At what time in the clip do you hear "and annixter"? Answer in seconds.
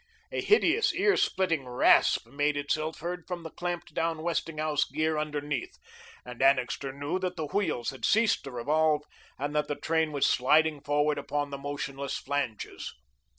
6.25-6.91